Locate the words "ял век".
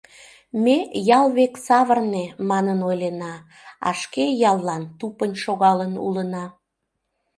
1.17-1.53